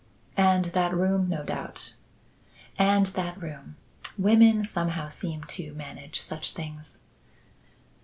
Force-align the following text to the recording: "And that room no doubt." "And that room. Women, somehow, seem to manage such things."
"And 0.35 0.65
that 0.65 0.95
room 0.95 1.29
no 1.29 1.43
doubt." 1.43 1.93
"And 2.75 3.05
that 3.05 3.39
room. 3.39 3.75
Women, 4.17 4.65
somehow, 4.65 5.09
seem 5.09 5.43
to 5.43 5.73
manage 5.75 6.21
such 6.21 6.53
things." 6.53 6.97